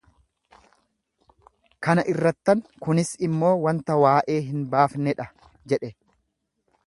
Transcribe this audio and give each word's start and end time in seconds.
kana 1.87 2.05
irrattan, 2.13 2.63
Kunis 2.87 3.13
immoo 3.29 3.53
wanta 3.67 3.99
waa'ee 4.07 4.41
hin 4.49 4.63
baafnee 4.75 5.17
dha 5.23 5.31
jedhe. 5.75 5.93